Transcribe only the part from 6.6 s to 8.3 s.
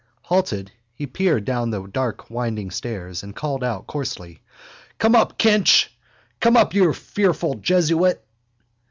you fearful jesuit!